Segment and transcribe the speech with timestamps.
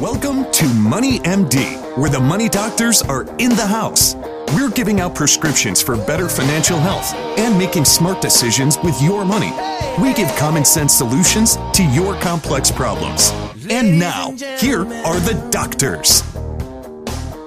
[0.00, 4.14] Welcome to Money MD, where the money doctors are in the house.
[4.54, 9.50] We're giving out prescriptions for better financial health and making smart decisions with your money.
[9.98, 13.30] We give common sense solutions to your complex problems.
[13.70, 16.22] And now, here are the doctors.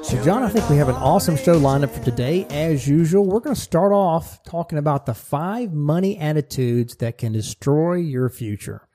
[0.02, 2.48] So, John, I think we have an awesome show lineup for today.
[2.50, 7.32] As usual, we're going to start off talking about the five money attitudes that can
[7.32, 8.89] destroy your future.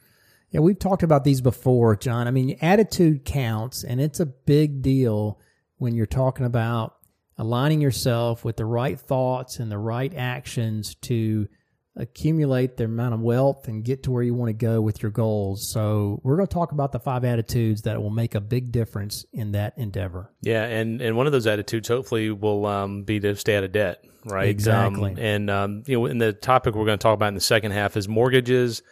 [0.54, 2.28] Yeah, we've talked about these before, John.
[2.28, 5.40] I mean, attitude counts, and it's a big deal
[5.78, 6.94] when you're talking about
[7.36, 11.48] aligning yourself with the right thoughts and the right actions to
[11.96, 15.10] accumulate the amount of wealth and get to where you want to go with your
[15.10, 15.72] goals.
[15.72, 19.24] So we're going to talk about the five attitudes that will make a big difference
[19.32, 20.30] in that endeavor.
[20.40, 23.72] Yeah, and and one of those attitudes hopefully will um, be to stay out of
[23.72, 24.50] debt, right?
[24.50, 25.14] Exactly.
[25.14, 27.40] Um, and um, you know, in the topic we're going to talk about in the
[27.40, 28.84] second half is mortgages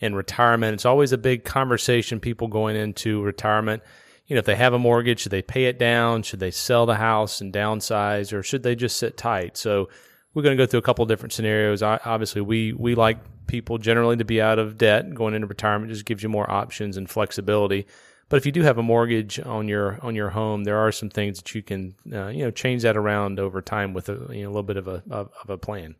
[0.00, 0.74] in retirement.
[0.74, 2.20] It's always a big conversation.
[2.20, 3.82] People going into retirement,
[4.26, 6.22] you know, if they have a mortgage, should they pay it down?
[6.22, 9.56] Should they sell the house and downsize, or should they just sit tight?
[9.56, 9.88] So
[10.34, 11.82] we're going to go through a couple of different scenarios.
[11.82, 15.90] I, obviously, we we like people generally to be out of debt going into retirement.
[15.90, 17.86] Just gives you more options and flexibility.
[18.28, 21.08] But if you do have a mortgage on your on your home, there are some
[21.08, 24.42] things that you can uh, you know change that around over time with a you
[24.42, 25.96] know, little bit of a of, of a plan.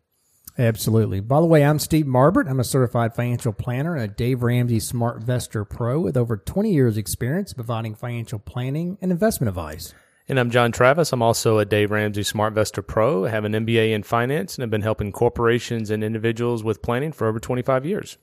[0.59, 1.21] Absolutely.
[1.21, 2.49] By the way, I'm Steve Marbert.
[2.49, 6.73] I'm a certified financial planner and a Dave Ramsey Smart SmartVestor Pro with over 20
[6.73, 9.93] years experience providing financial planning and investment advice.
[10.27, 11.13] And I'm John Travis.
[11.13, 13.25] I'm also a Dave Ramsey Smart SmartVestor Pro.
[13.25, 17.13] I have an MBA in finance and have been helping corporations and individuals with planning
[17.13, 18.17] for over 25 years.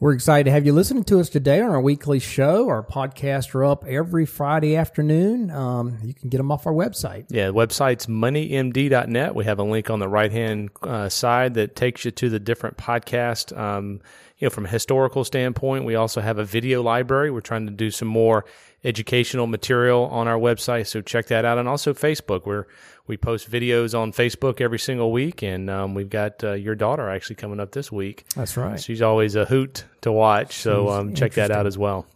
[0.00, 2.70] We're excited to have you listening to us today on our weekly show.
[2.70, 5.50] Our podcasts are up every Friday afternoon.
[5.50, 7.26] Um, you can get them off our website.
[7.28, 9.34] Yeah, the website's moneymd.net.
[9.34, 12.40] We have a link on the right hand uh, side that takes you to the
[12.40, 13.54] different podcast.
[13.54, 14.00] Um,
[14.38, 17.30] you know, from a historical standpoint, we also have a video library.
[17.30, 18.46] We're trying to do some more
[18.84, 21.58] educational material on our website, so check that out.
[21.58, 22.66] And also Facebook, where
[23.06, 27.08] we post videos on Facebook every single week, and um, we've got uh, your daughter
[27.08, 28.24] actually coming up this week.
[28.36, 28.80] That's right.
[28.80, 32.06] She's always a hoot to watch, so um, check that out as well.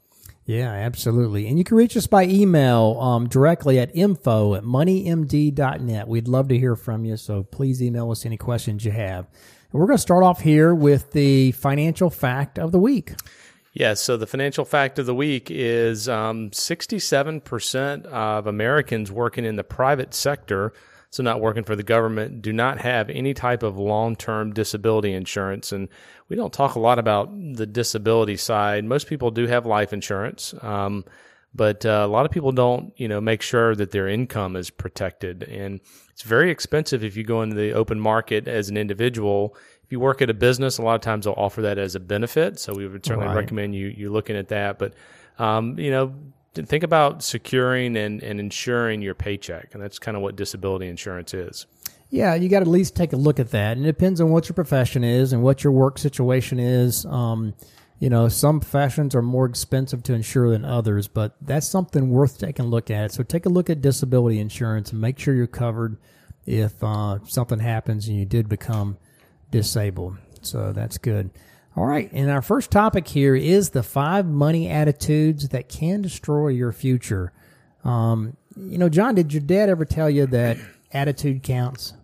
[0.46, 1.48] Yeah, absolutely.
[1.48, 6.06] And you can reach us by email um, directly at info at moneymd.net.
[6.06, 9.26] We'd love to hear from you, so please email us any questions you have.
[9.72, 13.14] And we're going to start off here with the financial fact of the week.
[13.74, 14.00] Yes.
[14.00, 19.64] So the financial fact of the week is um, 67% of Americans working in the
[19.64, 20.72] private sector,
[21.10, 25.12] so not working for the government, do not have any type of long term disability
[25.12, 25.72] insurance.
[25.72, 25.88] And
[26.28, 28.84] we don't talk a lot about the disability side.
[28.84, 30.54] Most people do have life insurance.
[30.62, 31.04] Um,
[31.54, 34.70] but uh, a lot of people don't, you know, make sure that their income is
[34.70, 35.80] protected, and
[36.10, 40.00] it's very expensive if you go into the open market as an individual if you
[40.00, 42.58] work at a business, a lot of times they'll offer that as a benefit.
[42.58, 43.36] So we would certainly right.
[43.36, 44.78] recommend you you looking at that.
[44.78, 44.94] But
[45.38, 46.14] um, you know,
[46.54, 51.34] think about securing and, and insuring your paycheck, and that's kind of what disability insurance
[51.34, 51.66] is.
[52.10, 53.76] Yeah, you got to at least take a look at that.
[53.76, 57.04] And it depends on what your profession is and what your work situation is.
[57.06, 57.54] Um,
[57.98, 62.38] you know, some professions are more expensive to insure than others, but that's something worth
[62.38, 63.12] taking a look at.
[63.12, 65.96] So take a look at disability insurance and make sure you're covered
[66.46, 68.98] if uh, something happens and you did become
[69.54, 70.18] disabled.
[70.42, 71.30] So that's good.
[71.76, 72.10] All right.
[72.12, 77.32] And our first topic here is the five money attitudes that can destroy your future.
[77.84, 80.58] Um, you know, John, did your dad ever tell you that
[80.92, 81.94] attitude counts?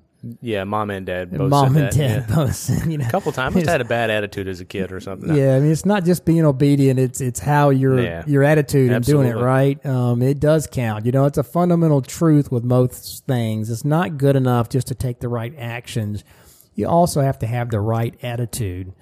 [0.43, 2.34] Yeah, mom and dad both mom and dad yeah.
[2.34, 2.87] both.
[2.87, 3.56] You know, a couple times.
[3.56, 5.34] I had a bad attitude as a kid or something.
[5.34, 8.25] Yeah, I mean, it's not just being obedient; it's it's how your yeah.
[8.27, 9.84] your attitude and doing it right.
[9.87, 11.06] Um, it does count.
[11.06, 13.71] You know, it's a fundamental truth with most things.
[13.71, 16.22] It's not good enough just to take the right actions
[16.81, 18.93] you also have to have the right attitude.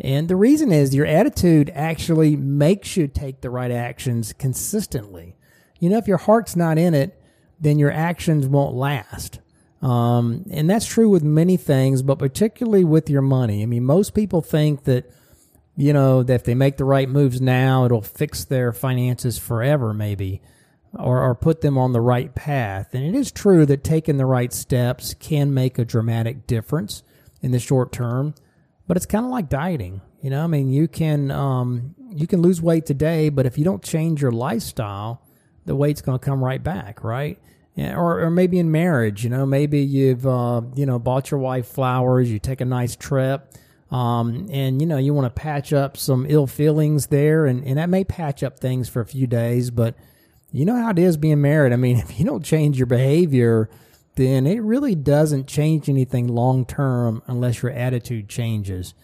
[0.00, 5.36] And the reason is your attitude actually makes you take the right actions consistently.
[5.80, 7.20] You know, if your heart's not in it,
[7.60, 9.40] then your actions won't last.
[9.82, 13.62] Um, and that's true with many things, but particularly with your money.
[13.62, 15.10] I mean, most people think that,
[15.76, 19.92] you know, that if they make the right moves now, it'll fix their finances forever,
[19.94, 20.40] maybe
[20.98, 22.94] or, or put them on the right path.
[22.94, 27.02] And it is true that taking the right steps can make a dramatic difference
[27.46, 28.34] in the short term,
[28.86, 30.02] but it's kind of like dieting.
[30.20, 33.64] You know, I mean, you can um, you can lose weight today, but if you
[33.64, 35.22] don't change your lifestyle,
[35.64, 37.38] the weight's going to come right back, right?
[37.76, 41.40] Yeah, or, or maybe in marriage, you know, maybe you've uh, you know bought your
[41.40, 43.54] wife flowers, you take a nice trip,
[43.90, 47.78] um, and you know you want to patch up some ill feelings there, and, and
[47.78, 49.94] that may patch up things for a few days, but
[50.52, 51.72] you know how it is being married.
[51.72, 53.68] I mean, if you don't change your behavior,
[54.16, 58.94] then it really doesn't change anything long term unless your attitude changes.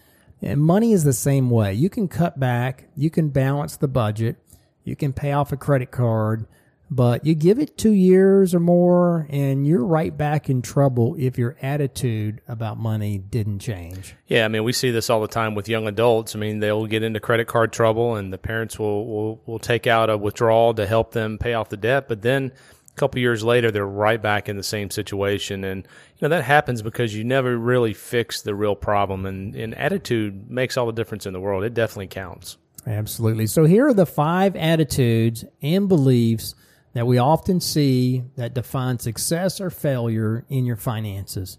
[0.43, 1.73] And money is the same way.
[1.73, 4.37] You can cut back, you can balance the budget,
[4.83, 6.47] you can pay off a credit card,
[6.95, 11.39] But you give it two years or more, and you're right back in trouble if
[11.39, 14.15] your attitude about money didn't change.
[14.27, 16.37] Yeah, I mean, we see this all the time with young adults.
[16.37, 19.87] I mean, they'll get into credit card trouble, and the parents will will, will take
[19.87, 22.09] out a withdrawal to help them pay off the debt.
[22.09, 22.53] But then
[22.95, 25.87] a couple years later, they're right back in the same situation, and
[26.17, 29.25] you know that happens because you never really fix the real problem.
[29.27, 31.65] And, and attitude makes all the difference in the world.
[31.65, 32.59] It definitely counts.
[32.87, 33.47] Absolutely.
[33.47, 36.55] So here are the five attitudes and beliefs
[36.95, 41.59] that we often see that define success or failure in your finances.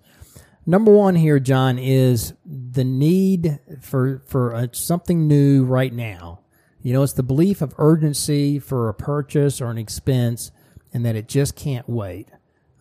[0.66, 6.40] Number one here, John, is the need for for a, something new right now.
[6.82, 10.52] You know, it's the belief of urgency for a purchase or an expense,
[10.94, 12.30] and that it just can't wait.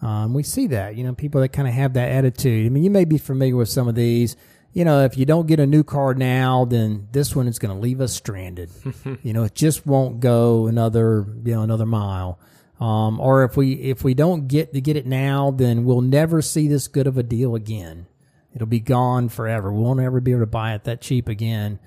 [0.00, 2.66] Um, we see that, you know, people that kind of have that attitude.
[2.66, 4.36] I mean, you may be familiar with some of these.
[4.72, 7.74] You know, if you don't get a new car now, then this one is going
[7.74, 8.70] to leave us stranded.
[9.22, 12.40] you know, it just won't go another, you know, another mile.
[12.80, 16.42] Um, or if we if we don't get to get it now, then we'll never
[16.42, 18.06] see this good of a deal again.
[18.54, 19.72] It'll be gone forever.
[19.72, 21.78] We won't ever be able to buy it that cheap again.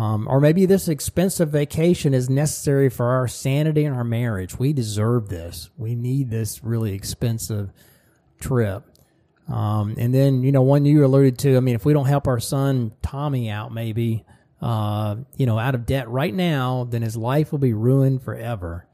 [0.00, 4.58] Um, or maybe this expensive vacation is necessary for our sanity and our marriage.
[4.58, 5.68] We deserve this.
[5.76, 7.70] We need this really expensive
[8.40, 8.82] trip.
[9.46, 12.28] Um, and then, you know, one you alluded to, I mean, if we don't help
[12.28, 14.24] our son Tommy out, maybe,
[14.62, 18.86] uh, you know, out of debt right now, then his life will be ruined forever.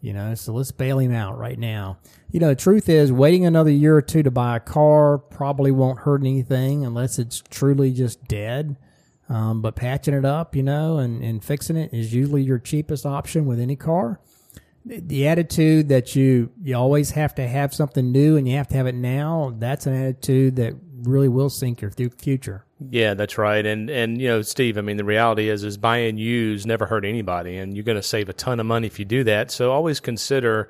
[0.00, 1.98] You know, so let's bail him out right now.
[2.30, 5.72] You know, the truth is, waiting another year or two to buy a car probably
[5.72, 8.76] won't hurt anything unless it's truly just dead.
[9.28, 13.06] Um, but patching it up, you know, and, and fixing it is usually your cheapest
[13.06, 14.20] option with any car.
[14.84, 18.76] The attitude that you you always have to have something new and you have to
[18.76, 20.74] have it now, that's an attitude that
[21.04, 22.66] really will sink your future.
[22.90, 23.64] Yeah, that's right.
[23.64, 27.06] And and you know, Steve, I mean, the reality is is buying used never hurt
[27.06, 29.50] anybody, and you're going to save a ton of money if you do that.
[29.50, 30.68] So always consider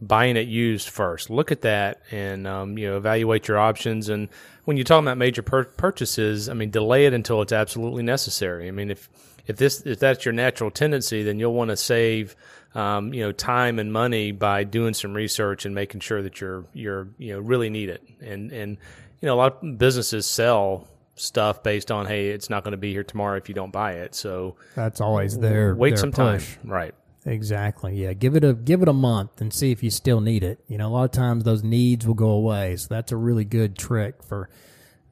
[0.00, 1.30] buying it used first.
[1.30, 4.08] Look at that, and um, you know, evaluate your options.
[4.08, 4.28] And
[4.64, 8.68] when you're talking about major pur- purchases, I mean, delay it until it's absolutely necessary.
[8.68, 9.08] I mean, if
[9.46, 12.36] if this if that's your natural tendency, then you'll want to save.
[12.74, 16.66] Um, you know, time and money by doing some research and making sure that you're
[16.74, 18.02] you're you know really need it.
[18.20, 18.76] And and
[19.20, 22.78] you know, a lot of businesses sell stuff based on hey, it's not going to
[22.78, 24.14] be here tomorrow if you don't buy it.
[24.14, 25.74] So that's always there.
[25.74, 26.56] Wait their some push.
[26.56, 26.94] time, right?
[27.26, 27.96] Exactly.
[27.96, 28.12] Yeah.
[28.12, 30.60] Give it a give it a month and see if you still need it.
[30.68, 32.76] You know, a lot of times those needs will go away.
[32.76, 34.48] So that's a really good trick for,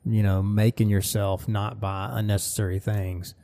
[0.07, 3.35] you know, making yourself not buy unnecessary things.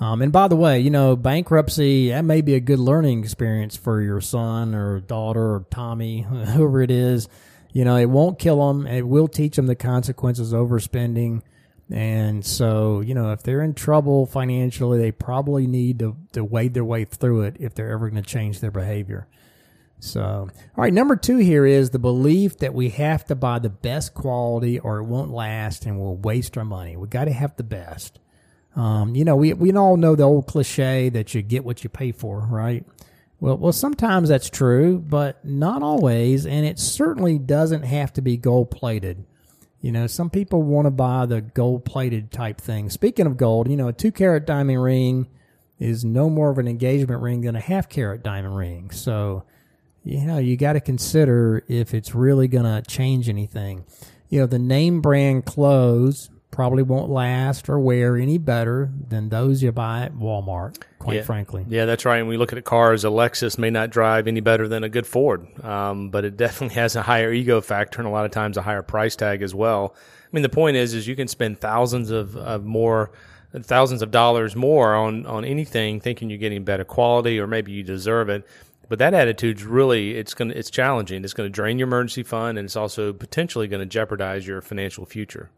[0.00, 3.76] Um, and by the way, you know, bankruptcy that may be a good learning experience
[3.76, 7.28] for your son or daughter or Tommy, whoever it is.
[7.72, 8.86] You know, it won't kill them.
[8.86, 11.42] It will teach them the consequences of overspending
[11.90, 16.74] and so, you know, if they're in trouble financially, they probably need to, to wade
[16.74, 19.28] their way through it if they're ever going to change their behavior.
[19.98, 23.70] So, all right, number two here is the belief that we have to buy the
[23.70, 26.96] best quality or it won't last and we'll waste our money.
[26.96, 28.18] We got to have the best.
[28.74, 31.88] Um, you know, we, we all know the old cliche that you get what you
[31.88, 32.84] pay for, right?
[33.40, 36.46] Well, well, sometimes that's true, but not always.
[36.46, 39.24] And it certainly doesn't have to be gold plated.
[39.86, 42.90] You know, some people want to buy the gold plated type thing.
[42.90, 45.28] Speaking of gold, you know, a two carat diamond ring
[45.78, 48.90] is no more of an engagement ring than a half carat diamond ring.
[48.90, 49.44] So,
[50.02, 53.84] you know, you got to consider if it's really going to change anything.
[54.28, 59.62] You know, the name brand clothes probably won't last or wear any better than those
[59.62, 61.22] you buy at Walmart, quite yeah.
[61.22, 61.66] frankly.
[61.68, 62.16] Yeah, that's right.
[62.16, 65.06] And we look at cars, a Lexus may not drive any better than a good
[65.06, 68.56] Ford, um, but it definitely has a higher ego factor and a lot of times
[68.56, 69.94] a higher price tag as well.
[70.24, 73.12] I mean, the point is, is you can spend thousands of, of more
[73.62, 77.82] thousands of dollars more on on anything thinking you're getting better quality or maybe you
[77.82, 78.46] deserve it
[78.90, 82.22] but that attitude's really it's going to it's challenging it's going to drain your emergency
[82.22, 85.48] fund and it's also potentially going to jeopardize your financial future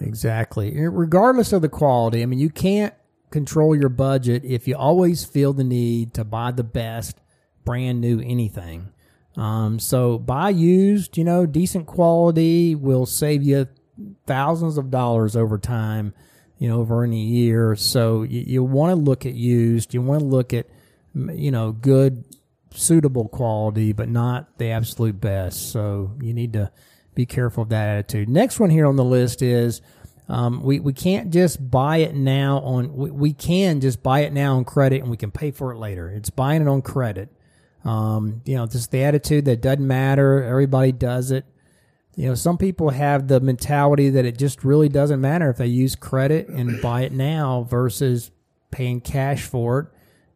[0.00, 0.78] Exactly.
[0.78, 2.94] Regardless of the quality, I mean, you can't
[3.30, 7.18] control your budget if you always feel the need to buy the best
[7.64, 8.92] brand new anything.
[9.36, 13.68] Um, so buy used, you know, decent quality will save you
[14.26, 16.14] thousands of dollars over time,
[16.58, 17.76] you know, over any year.
[17.76, 19.92] So you, you want to look at used.
[19.92, 20.66] You want to look at,
[21.14, 22.24] you know, good,
[22.72, 25.70] suitable quality, but not the absolute best.
[25.72, 26.70] So you need to
[27.16, 28.28] be careful of that attitude.
[28.28, 29.80] Next one here on the list is
[30.28, 34.32] um, we we can't just buy it now on we, we can just buy it
[34.32, 36.08] now on credit and we can pay for it later.
[36.08, 37.32] It's buying it on credit.
[37.84, 40.42] Um, you know, just the attitude that doesn't matter.
[40.42, 41.46] Everybody does it.
[42.16, 45.66] You know, some people have the mentality that it just really doesn't matter if they
[45.66, 48.30] use credit and buy it now versus
[48.70, 49.86] paying cash for it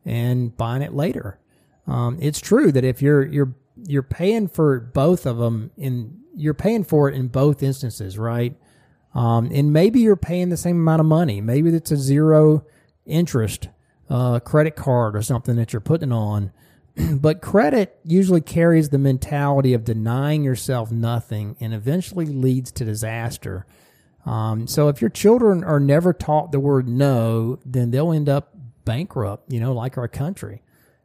[0.05, 1.41] and buying it later.
[1.87, 3.55] Um, it's true that if you're you're
[3.87, 8.57] you're paying for both of them in you're paying for it in both instances, right?
[9.15, 11.41] Um, and maybe you're paying the same amount of money.
[11.41, 12.65] Maybe it's a zero
[13.07, 13.69] interest
[14.09, 16.53] uh, credit card or something that you're putting on.
[17.13, 23.67] but credit usually carries the mentality of denying yourself nothing and eventually leads to disaster.
[24.27, 28.55] Um, so if your children are never taught the word no, then they'll end up
[28.85, 30.63] bankrupt, you know, like our country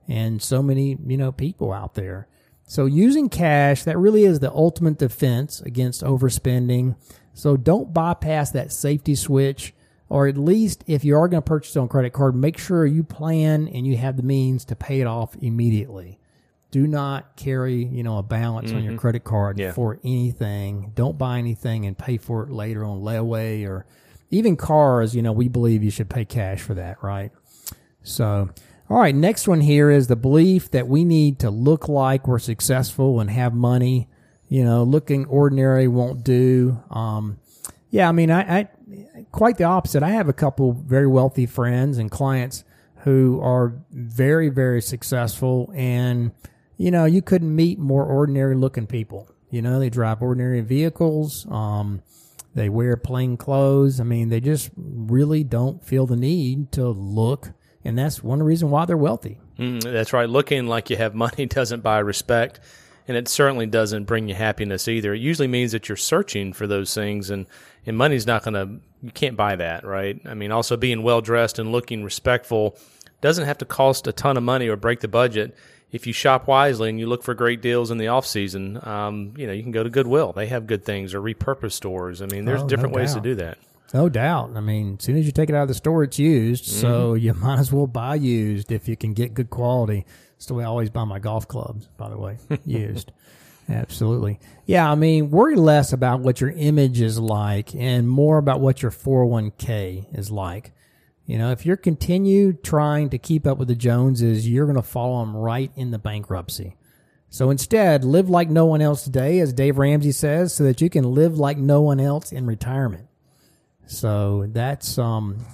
[0.07, 2.27] and so many, you know, people out there.
[2.65, 6.95] So using cash, that really is the ultimate defense against overspending.
[7.33, 9.73] So don't bypass that safety switch,
[10.09, 13.03] or at least if you are going to purchase on credit card, make sure you
[13.03, 16.19] plan and you have the means to pay it off immediately.
[16.71, 18.77] Do not carry, you know, a balance mm-hmm.
[18.77, 18.99] on your mm-hmm.
[18.99, 19.71] credit card yeah.
[19.71, 20.91] for anything.
[20.95, 23.85] Don't buy anything and pay for it later on layaway or
[24.31, 25.15] even cars.
[25.15, 27.31] You know, we believe you should pay cash for that, right?
[28.03, 28.49] So,
[28.89, 32.37] all right, next one here is the belief that we need to look like we're
[32.37, 34.07] successful and have money.
[34.47, 36.83] You know, looking ordinary won't do.
[36.91, 37.39] Um,
[37.89, 38.69] yeah, I mean, I, I
[39.31, 40.03] quite the opposite.
[40.03, 42.63] I have a couple very wealthy friends and clients
[42.97, 46.31] who are very, very successful, and
[46.77, 49.29] you know, you couldn't meet more ordinary looking people.
[49.49, 51.47] You know, they drive ordinary vehicles.
[51.49, 52.03] Um,
[52.53, 53.99] they wear plain clothes.
[53.99, 57.51] I mean, they just really don't feel the need to look
[57.85, 59.37] and that's one reason why they're wealthy.
[59.59, 60.27] Mm, that's right.
[60.27, 62.59] Looking like you have money doesn't buy respect,
[63.07, 65.13] and it certainly doesn't bring you happiness either.
[65.13, 67.45] It usually means that you're searching for those things, and
[67.85, 68.81] and money's not going to.
[69.03, 70.19] You can't buy that, right?
[70.25, 72.75] I mean, also being well dressed and looking respectful
[73.21, 75.55] doesn't have to cost a ton of money or break the budget.
[75.91, 79.33] If you shop wisely and you look for great deals in the off season, um,
[79.37, 80.33] you know you can go to Goodwill.
[80.33, 82.23] They have good things or repurposed stores.
[82.23, 83.59] I mean, there's oh, different no ways to do that.
[83.93, 84.51] No doubt.
[84.55, 86.65] I mean, as soon as you take it out of the store, it's used.
[86.65, 86.81] Mm-hmm.
[86.81, 90.05] So you might as well buy used if you can get good quality.
[90.33, 93.11] That's the way I always buy my golf clubs, by the way, used.
[93.67, 94.39] Absolutely.
[94.65, 98.81] Yeah, I mean, worry less about what your image is like and more about what
[98.81, 100.71] your 401k is like.
[101.25, 104.83] You know, if you're continue trying to keep up with the Joneses, you're going to
[104.83, 106.75] follow them right into bankruptcy.
[107.29, 110.89] So instead, live like no one else today, as Dave Ramsey says, so that you
[110.89, 113.07] can live like no one else in retirement.
[113.87, 115.45] So that's um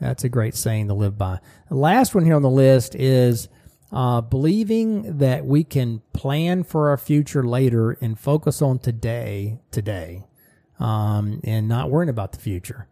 [0.00, 1.40] that's a great saying to live by.
[1.68, 3.48] The last one here on the list is
[3.90, 10.24] uh, believing that we can plan for our future later and focus on today, today,
[10.78, 12.86] um, and not worrying about the future.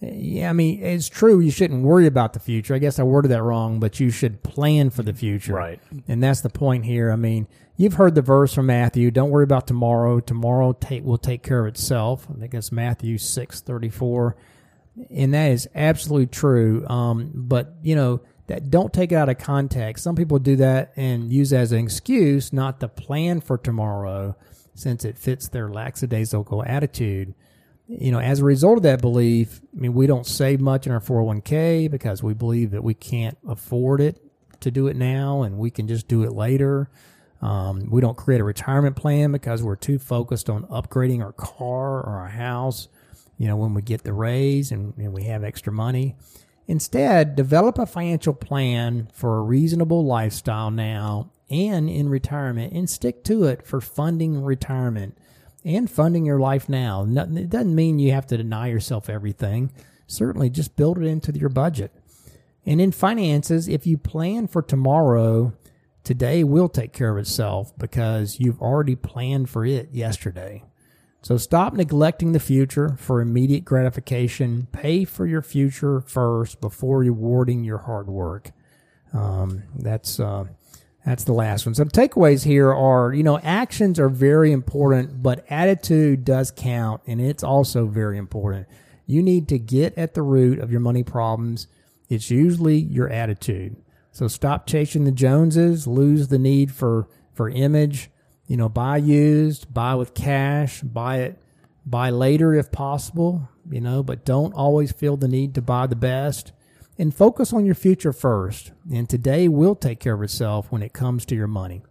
[0.00, 1.40] Yeah, I mean, it's true.
[1.40, 2.74] You shouldn't worry about the future.
[2.74, 5.54] I guess I worded that wrong, but you should plan for the future.
[5.54, 5.80] Right.
[6.06, 7.10] And that's the point here.
[7.10, 10.20] I mean, you've heard the verse from Matthew, don't worry about tomorrow.
[10.20, 12.26] Tomorrow take, will take care of itself.
[12.30, 14.36] I think it's Matthew 6 34.
[15.10, 16.86] And that is absolutely true.
[16.88, 20.04] Um, but, you know, that don't take it out of context.
[20.04, 24.36] Some people do that and use as an excuse not to plan for tomorrow
[24.74, 27.34] since it fits their lackadaisical attitude
[27.88, 30.92] you know, as a result of that belief, I mean, we don't save much in
[30.92, 34.20] our 401k because we believe that we can't afford it
[34.60, 36.90] to do it now and we can just do it later.
[37.42, 42.00] Um, we don't create a retirement plan because we're too focused on upgrading our car
[42.00, 42.88] or our house,
[43.38, 46.16] you know, when we get the raise and, and we have extra money.
[46.66, 53.22] Instead, develop a financial plan for a reasonable lifestyle now and in retirement and stick
[53.22, 55.16] to it for funding retirement
[55.66, 57.04] and funding your life now.
[57.04, 59.72] It doesn't mean you have to deny yourself everything.
[60.06, 61.92] Certainly, just build it into your budget.
[62.64, 65.52] And in finances, if you plan for tomorrow,
[66.04, 70.62] today will take care of itself because you've already planned for it yesterday.
[71.22, 74.68] So stop neglecting the future for immediate gratification.
[74.70, 78.52] Pay for your future first before rewarding your hard work.
[79.12, 80.44] Um, that's uh,
[81.06, 81.74] that's the last one.
[81.76, 87.00] So the takeaways here are, you know, actions are very important, but attitude does count
[87.06, 88.66] and it's also very important.
[89.06, 91.68] You need to get at the root of your money problems.
[92.08, 93.76] It's usually your attitude.
[94.10, 98.10] So stop chasing the Joneses, lose the need for, for image,
[98.48, 101.40] you know, buy used, buy with cash, buy it,
[101.84, 105.94] buy later if possible, you know, but don't always feel the need to buy the
[105.94, 106.50] best
[106.98, 108.72] and focus on your future first.
[108.92, 111.82] And today will take care of itself when it comes to your money.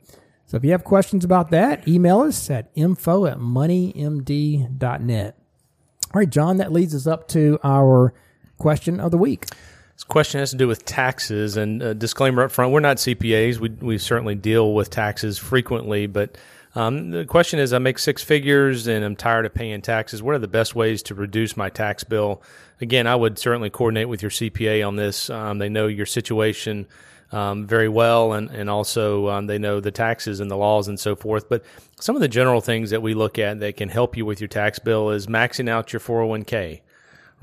[0.45, 5.35] So if you have questions about that, email us at info at moneymd.net.
[6.13, 8.13] All right, John, that leads us up to our
[8.57, 9.47] question of the week.
[9.95, 12.71] This question has to do with taxes and a disclaimer up front.
[12.71, 13.59] We're not CPAs.
[13.59, 16.37] We, we certainly deal with taxes frequently, but
[16.75, 20.21] um, the question is I make six figures and I'm tired of paying taxes.
[20.21, 22.43] What are the best ways to reduce my tax bill?
[22.81, 25.29] Again, I would certainly coordinate with your CPA on this.
[25.29, 26.85] Um, they know your situation
[27.31, 30.99] um, very well, and and also um, they know the taxes and the laws and
[30.99, 31.49] so forth.
[31.49, 31.63] But
[31.99, 34.47] some of the general things that we look at that can help you with your
[34.47, 36.81] tax bill is maxing out your 401k,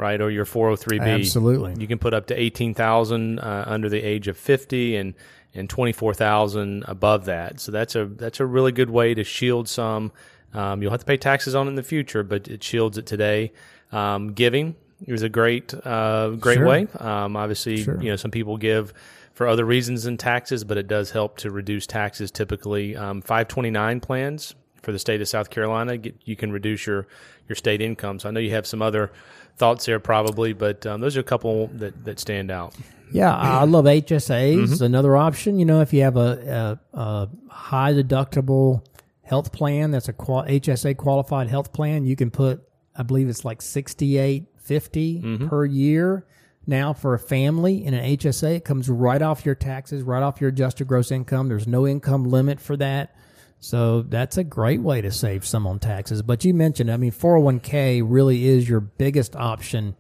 [0.03, 1.01] right, or your 403b.
[1.01, 5.15] Absolutely, you can put up to eighteen thousand uh, under the age of fifty, and
[5.55, 7.61] and twenty four thousand above that.
[7.61, 10.13] So that's a that's a really good way to shield some.
[10.53, 13.53] Um, you'll have to pay taxes on in the future, but it shields it today.
[13.91, 14.75] Um, giving
[15.07, 16.67] is a great uh, great sure.
[16.67, 16.89] way.
[16.99, 18.03] Um, obviously, sure.
[18.03, 18.93] you know some people give
[19.33, 22.31] for other reasons than taxes, but it does help to reduce taxes.
[22.31, 27.07] Typically, um, 529 plans for the state of South Carolina, get, you can reduce your
[27.49, 28.19] your state income.
[28.19, 29.13] So I know you have some other
[29.57, 32.75] thoughts there probably, but um, those are a couple that, that stand out.
[33.13, 34.57] Yeah, I love HSAs.
[34.57, 34.85] Mm-hmm.
[34.85, 38.85] Another option, you know, if you have a, a, a high deductible
[39.23, 42.63] health plan that's a qual- HSA qualified health plan, you can put,
[42.97, 45.49] I believe it's like sixty eight fifty mm-hmm.
[45.49, 46.27] per year
[46.67, 48.57] now for a family in an HSA.
[48.57, 51.49] It comes right off your taxes, right off your adjusted gross income.
[51.49, 53.15] There's no income limit for that.
[53.63, 56.21] So that's a great way to save some on taxes.
[56.21, 59.95] But you mentioned, I mean, 401k really is your biggest option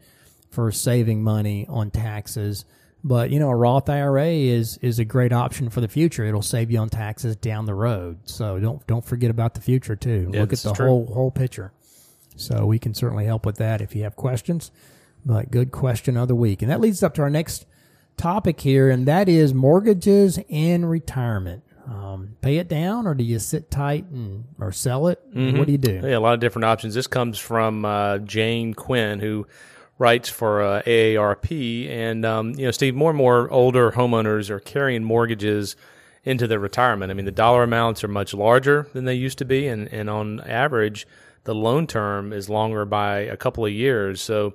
[0.50, 2.64] for saving money on taxes.
[3.04, 6.25] But you know, a Roth IRA is is a great option for the future.
[6.25, 8.19] It'll save you on taxes down the road.
[8.25, 10.31] So don't don't forget about the future too.
[10.33, 11.73] Yeah, Look at the whole whole picture.
[12.35, 14.73] So we can certainly help with that if you have questions.
[15.25, 16.62] But good question of the week.
[16.62, 17.64] And that leads up to our next
[18.16, 21.62] topic here, and that is mortgages and retirement.
[21.87, 25.21] Um, pay it down, or do you sit tight and or sell it?
[25.35, 25.59] Mm-hmm.
[25.59, 26.01] What do you do?
[26.03, 26.95] Yeah, a lot of different options.
[26.95, 29.47] This comes from uh, Jane Quinn, who
[29.99, 34.61] writes for uh, AARP, and um, you know, Steve, more and more older homeowners are
[34.61, 35.77] carrying mortgages
[36.25, 37.11] into their retirement.
[37.11, 40.09] I mean, the dollar amounts are much larger than they used to be, and and
[40.09, 41.07] on average,
[41.45, 44.21] the loan term is longer by a couple of years.
[44.21, 44.55] So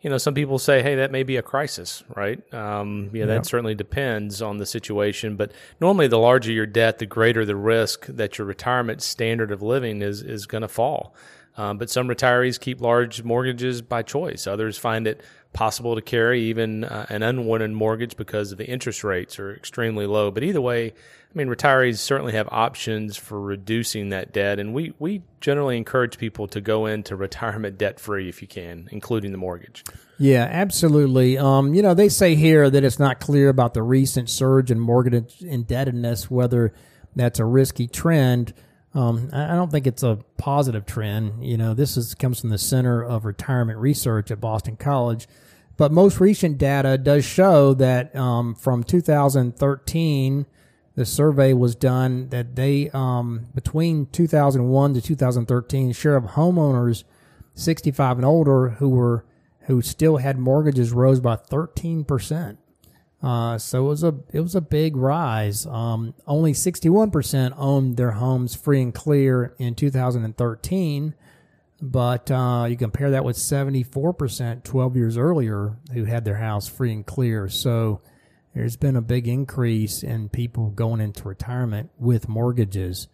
[0.00, 2.40] you know, some people say, hey, that may be a crisis, right?
[2.52, 5.36] Um, yeah, that certainly depends on the situation.
[5.36, 9.62] But normally, the larger your debt, the greater the risk that your retirement standard of
[9.62, 11.14] living is is going to fall.
[11.56, 14.46] Um, but some retirees keep large mortgages by choice.
[14.46, 15.22] Others find it
[15.56, 20.06] possible to carry even uh, an unwanted mortgage because of the interest rates are extremely
[20.06, 20.30] low.
[20.30, 20.92] But either way, I
[21.32, 26.46] mean, retirees certainly have options for reducing that debt, and we, we generally encourage people
[26.48, 29.82] to go into retirement debt free if you can, including the mortgage.
[30.18, 31.38] Yeah, absolutely.
[31.38, 34.78] Um, you know, they say here that it's not clear about the recent surge in
[34.78, 36.74] mortgage indebtedness, whether
[37.14, 38.52] that's a risky trend.
[38.94, 41.44] Um, I don't think it's a positive trend.
[41.44, 45.26] You know, this is comes from the Center of Retirement Research at Boston College,
[45.76, 50.46] but most recent data does show that um, from 2013
[50.94, 57.04] the survey was done that they um, between 2001 to 2013 share of homeowners
[57.54, 59.24] 65 and older who were
[59.66, 62.58] who still had mortgages rose by 13 percent.
[63.22, 65.66] Uh, so it was a it was a big rise.
[65.66, 71.14] Um, only 61 percent owned their homes free and clear in 2013,
[71.90, 76.68] but uh, you compare that with 74 percent 12 years earlier who had their house
[76.68, 77.48] free and clear.
[77.48, 78.00] So
[78.54, 83.08] there's been a big increase in people going into retirement with mortgages.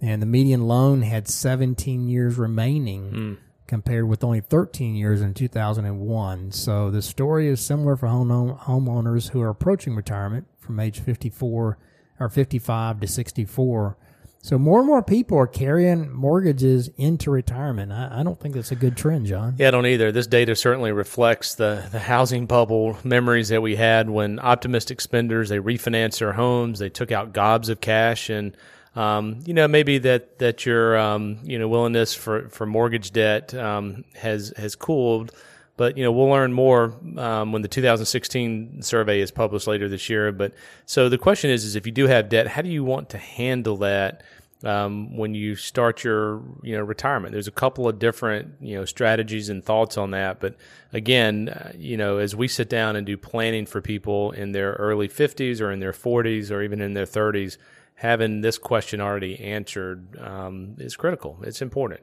[0.00, 3.38] And the median loan had 17 years remaining mm.
[3.66, 6.52] compared with only 13 years in 2001.
[6.52, 11.78] So the story is similar for home homeowners who are approaching retirement from age 54
[12.18, 13.96] or 55 to 64
[14.42, 17.92] so more and more people are carrying mortgages into retirement.
[17.92, 19.56] I, I, don't think that's a good trend, John.
[19.58, 20.12] Yeah, I don't either.
[20.12, 25.50] This data certainly reflects the, the housing bubble memories that we had when optimistic spenders
[25.50, 28.56] they refinanced their homes, they took out gobs of cash, and
[28.96, 33.54] um, you know maybe that that your um, you know willingness for, for mortgage debt
[33.54, 35.32] um, has has cooled.
[35.80, 40.10] But you know we'll learn more um, when the 2016 survey is published later this
[40.10, 40.30] year.
[40.30, 40.52] But
[40.84, 43.18] so the question is, is if you do have debt, how do you want to
[43.18, 44.22] handle that?
[44.62, 47.32] um, when you start your you know retirement.
[47.32, 50.56] There's a couple of different you know strategies and thoughts on that, but
[50.92, 54.72] again, uh, you know, as we sit down and do planning for people in their
[54.72, 57.56] early 50s or in their 40s or even in their 30s,
[57.94, 61.38] having this question already answered um, is critical.
[61.42, 62.02] It's important.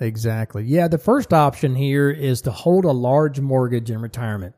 [0.00, 0.64] Exactly.
[0.64, 4.54] Yeah, the first option here is to hold a large mortgage in retirement.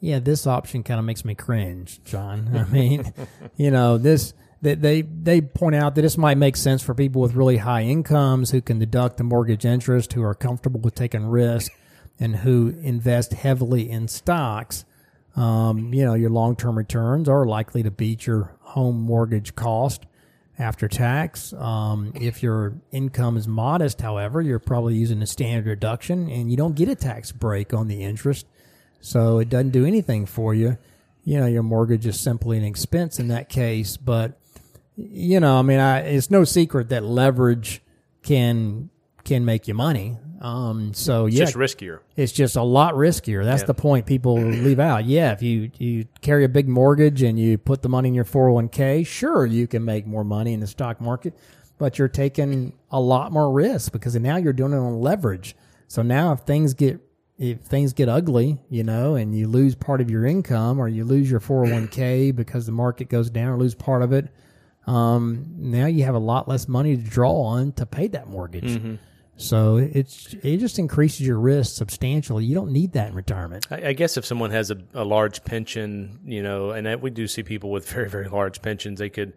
[0.00, 2.50] Yeah, this option kind of makes me cringe, John.
[2.54, 3.12] I mean,
[3.56, 7.20] you know, this that they they point out that this might make sense for people
[7.20, 11.26] with really high incomes who can deduct the mortgage interest, who are comfortable with taking
[11.26, 11.72] risk,
[12.20, 14.84] and who invest heavily in stocks.
[15.34, 20.06] Um, you know, your long term returns are likely to beat your home mortgage cost
[20.58, 21.52] after tax.
[21.52, 26.56] Um, if your income is modest, however, you're probably using a standard deduction and you
[26.56, 28.46] don't get a tax break on the interest.
[29.00, 30.78] So it doesn't do anything for you
[31.28, 33.98] you know, your mortgage is simply an expense in that case.
[33.98, 34.40] But,
[34.96, 37.82] you know, I mean, I, it's no secret that leverage
[38.22, 38.88] can,
[39.28, 40.16] can make you money.
[40.40, 42.00] Um, so it's yeah, just riskier.
[42.16, 43.44] It's just a lot riskier.
[43.44, 43.66] That's yeah.
[43.66, 45.04] the point people leave out.
[45.04, 48.24] Yeah, if you you carry a big mortgage and you put the money in your
[48.24, 51.34] 401k, sure you can make more money in the stock market,
[51.76, 55.56] but you're taking a lot more risk because now you're doing it on leverage.
[55.88, 57.00] So now if things get
[57.36, 61.04] if things get ugly, you know, and you lose part of your income or you
[61.04, 64.28] lose your 401k because the market goes down or lose part of it,
[64.86, 68.64] um, now you have a lot less money to draw on to pay that mortgage.
[68.64, 68.94] Mm-hmm.
[69.38, 72.44] So it's it just increases your risk substantially.
[72.44, 73.66] You don't need that in retirement.
[73.70, 77.26] I, I guess if someone has a, a, large pension, you know, and we do
[77.26, 79.32] see people with very very large pensions, they could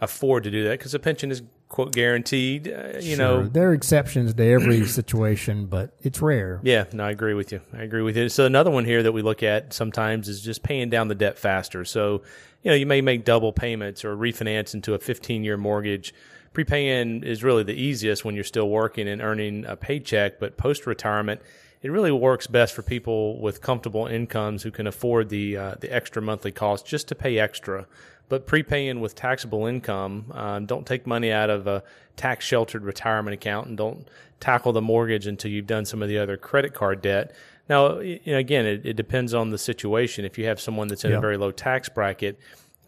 [0.00, 2.66] afford to do that because a pension is quote guaranteed.
[2.66, 3.18] Uh, you sure.
[3.18, 6.58] know, there are exceptions to every situation, but it's rare.
[6.62, 7.60] Yeah, no, I agree with you.
[7.72, 8.28] I agree with you.
[8.30, 11.38] So another one here that we look at sometimes is just paying down the debt
[11.38, 11.84] faster.
[11.84, 12.22] So
[12.62, 16.14] you know, you may make double payments or refinance into a 15 year mortgage
[16.52, 20.86] prepaying is really the easiest when you're still working and earning a paycheck, but post
[20.86, 21.40] retirement,
[21.82, 25.92] it really works best for people with comfortable incomes who can afford the uh, the
[25.92, 27.86] extra monthly cost just to pay extra.
[28.28, 31.82] But prepaying with taxable income, uh, don't take money out of a
[32.16, 34.08] tax sheltered retirement account and don't
[34.40, 37.34] tackle the mortgage until you've done some of the other credit card debt.
[37.68, 40.24] Now, you know, again, it, it, depends on the situation.
[40.24, 41.18] If you have someone that's in yep.
[41.18, 42.38] a very low tax bracket,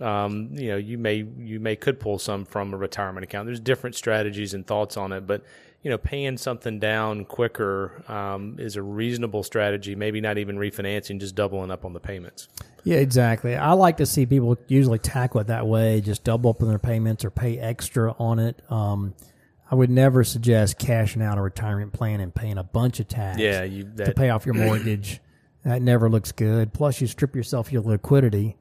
[0.01, 3.47] um, you know, you may you may could pull some from a retirement account.
[3.47, 5.45] There's different strategies and thoughts on it, but
[5.83, 9.95] you know, paying something down quicker um, is a reasonable strategy.
[9.95, 12.49] Maybe not even refinancing, just doubling up on the payments.
[12.85, 13.55] Yeah, exactly.
[13.55, 16.79] I like to see people usually tackle it that way, just double up on their
[16.79, 18.63] payments or pay extra on it.
[18.71, 19.15] Um,
[19.71, 23.39] I would never suggest cashing out a retirement plan and paying a bunch of tax
[23.39, 25.21] yeah, you, that, to pay off your mortgage.
[25.65, 26.73] that never looks good.
[26.73, 28.57] Plus, you strip yourself your liquidity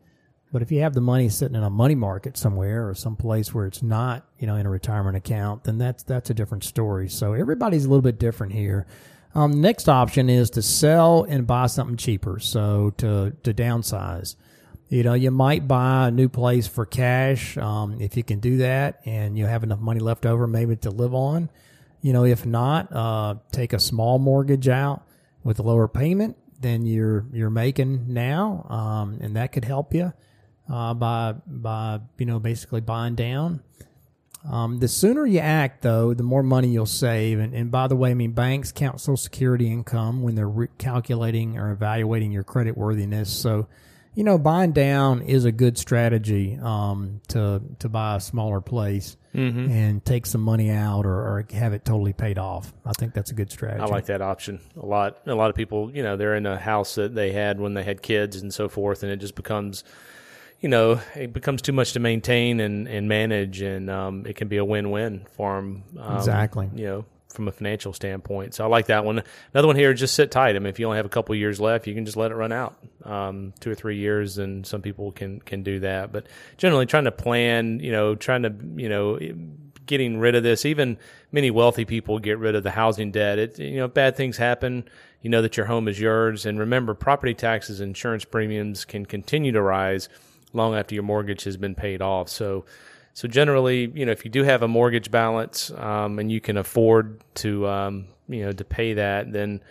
[0.53, 3.55] but if you have the money sitting in a money market somewhere or some place
[3.55, 7.09] where it's not, you know, in a retirement account, then that's that's a different story.
[7.09, 8.85] So everybody's a little bit different here.
[9.33, 12.39] Um, next option is to sell and buy something cheaper.
[12.39, 14.35] So to to downsize.
[14.89, 18.57] You know, you might buy a new place for cash um, if you can do
[18.57, 21.49] that, and you have enough money left over maybe to live on.
[22.01, 25.01] You know, if not, uh, take a small mortgage out
[25.43, 30.13] with a lower payment than you're you're making now, um, and that could help you
[30.69, 33.61] uh, by by you know basically buying down.
[34.49, 37.39] Um, the sooner you act, though, the more money you'll save.
[37.39, 40.67] And, and by the way, I mean banks count Social Security income when they're re-
[40.77, 43.31] calculating or evaluating your credit worthiness.
[43.31, 43.67] So,
[44.15, 49.15] you know, buying down is a good strategy um, to to buy a smaller place
[49.33, 49.71] mm-hmm.
[49.71, 52.73] and take some money out or, or, have it totally paid off.
[52.85, 53.81] I think that's a good strategy.
[53.81, 55.21] I like that option a lot.
[55.25, 57.83] A lot of people, you know, they're in a house that they had when they
[57.83, 59.83] had kids and so forth, and it just becomes
[60.63, 64.47] you know, it becomes too much to maintain and, and manage, and um, it can
[64.47, 65.83] be a win win for them.
[65.99, 66.69] Um, exactly.
[66.73, 68.53] You know, from a financial standpoint.
[68.55, 69.23] So I like that one.
[69.53, 70.55] Another one here, just sit tight.
[70.55, 72.35] I mean, if you only have a couple years left, you can just let it
[72.35, 76.13] run out, um, two or three years, and some people can can do that.
[76.13, 79.19] But generally, trying to plan, you know, trying to, you know,
[79.85, 80.65] getting rid of this.
[80.65, 80.97] Even
[81.33, 83.37] many wealthy people get rid of the housing debt.
[83.37, 84.85] It, you know, bad things happen.
[85.21, 89.51] You know that your home is yours, and remember, property taxes, insurance premiums can continue
[89.51, 90.07] to rise
[90.53, 92.29] long after your mortgage has been paid off.
[92.29, 92.65] So,
[93.13, 96.57] so generally, you know, if you do have a mortgage balance um, and you can
[96.57, 99.61] afford to, um, you know, to pay that, then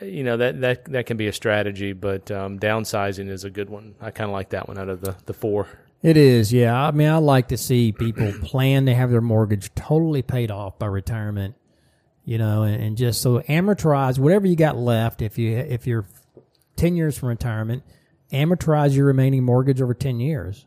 [0.00, 1.92] uh, you know that that that can be a strategy.
[1.92, 3.94] But um, downsizing is a good one.
[4.00, 5.68] I kind of like that one out of the the four.
[6.02, 6.74] It is, yeah.
[6.74, 10.78] I mean, I like to see people plan to have their mortgage totally paid off
[10.78, 11.54] by retirement.
[12.24, 15.22] You know, and, and just so amortize whatever you got left.
[15.22, 16.06] If you if you're
[16.76, 17.82] ten years from retirement
[18.32, 20.66] amortize your remaining mortgage over 10 years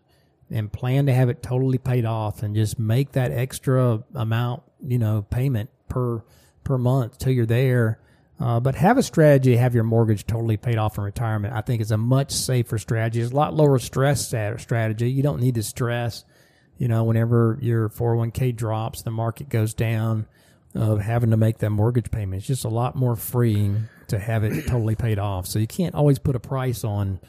[0.50, 5.00] and plan to have it totally paid off and just make that extra amount, you
[5.00, 6.24] know, payment per
[6.64, 8.00] per month till you're there.
[8.38, 11.54] Uh, but have a strategy, to have your mortgage totally paid off in retirement.
[11.54, 13.22] I think is a much safer strategy.
[13.22, 15.10] It's a lot lower stress strategy.
[15.10, 16.26] You don't need to stress,
[16.78, 20.28] you know, whenever your 401k drops, the market goes down,
[20.74, 22.40] of having to make that mortgage payment.
[22.40, 25.48] It's just a lot more freeing to have it totally paid off.
[25.48, 27.22] So you can't always put a price on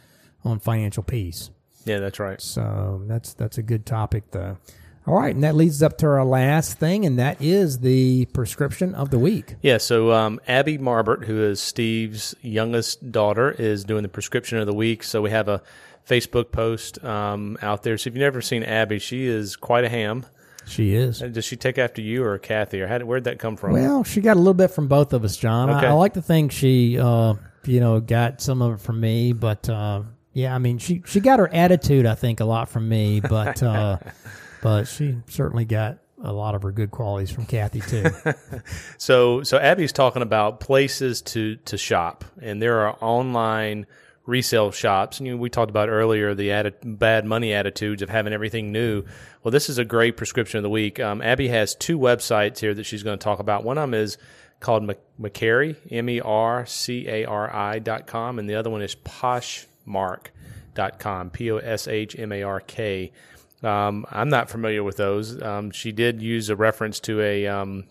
[0.47, 1.51] on financial peace.
[1.85, 2.41] Yeah, that's right.
[2.41, 4.59] So that's that's a good topic, though.
[5.07, 8.93] All right, and that leads up to our last thing, and that is the prescription
[8.97, 9.55] of the week.
[9.63, 14.67] Yeah, so um, Abby Marbert, who is Steve's youngest daughter, is doing the prescription of
[14.67, 15.05] the week.
[15.05, 15.63] So we have a
[16.09, 17.97] Facebook post um, out there.
[17.99, 20.27] So if you've never seen Abby, she is quite a ham.
[20.67, 21.21] She is.
[21.21, 23.75] Does she take after you or Kathy, or how, where'd that come from?
[23.75, 25.71] Well, she got a little bit from both of us, John.
[25.71, 25.87] Okay.
[25.87, 29.33] I, I like to think she, uh, you know, got some of it from me,
[29.33, 30.03] but uh,
[30.37, 33.63] Yeah, I mean, she she got her attitude, I think, a lot from me, but
[33.63, 33.97] uh,
[34.63, 38.05] but she certainly got a lot of her good qualities from Kathy too.
[38.99, 43.87] so so Abby's talking about places to to shop, and there are online
[44.27, 45.21] resale shops.
[45.21, 48.73] And you know, we talked about earlier the atti- bad money attitudes of having everything
[48.73, 49.05] new.
[49.43, 51.01] Well, this is a great prescription of the week.
[51.01, 53.65] Um, Abby has two websites here that she's going to talk about.
[53.65, 54.19] One of them is
[54.61, 54.87] called
[55.19, 58.95] Mercari, M E R C A R I dot com, and the other one is
[59.87, 63.13] Poshmark.com, P O S H M A R K.
[63.63, 65.41] Um, I'm not familiar with those.
[65.43, 67.85] Um, she did use a reference to a, um,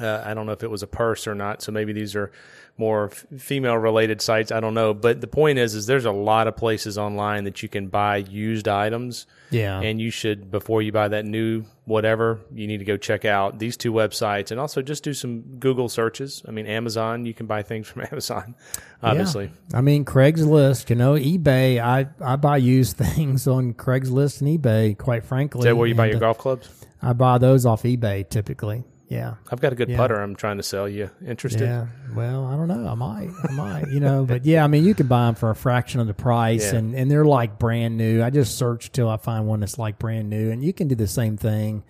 [0.00, 2.32] uh, I don't know if it was a purse or not, so maybe these are
[2.78, 4.52] more f- female related sites.
[4.52, 7.62] I don't know, but the point is, is there's a lot of places online that
[7.62, 9.26] you can buy used items.
[9.50, 13.24] Yeah, and you should before you buy that new whatever, you need to go check
[13.24, 16.42] out these two websites and also just do some Google searches.
[16.46, 18.54] I mean, Amazon, you can buy things from Amazon,
[19.02, 19.52] obviously.
[19.70, 19.78] Yeah.
[19.78, 21.80] I mean, Craigslist, you know, eBay.
[21.80, 24.98] I I buy used things on Craigslist and eBay.
[24.98, 26.68] Quite frankly, is that where you buy your uh, golf clubs?
[27.00, 28.84] I buy those off eBay typically.
[29.08, 29.34] Yeah.
[29.50, 29.96] I've got a good yeah.
[29.96, 31.10] putter I'm trying to sell you.
[31.24, 31.62] Interested?
[31.62, 31.86] Yeah.
[32.14, 32.88] Well, I don't know.
[32.88, 33.30] I might.
[33.48, 36.00] I might, you know, but yeah, I mean, you can buy them for a fraction
[36.00, 36.78] of the price yeah.
[36.78, 38.22] and, and they're like brand new.
[38.22, 40.94] I just search till I find one that's like brand new and you can do
[40.94, 41.84] the same thing